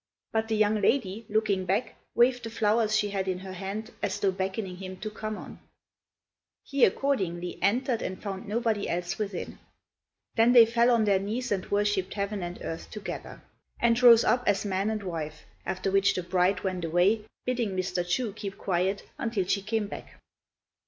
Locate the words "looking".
1.29-1.65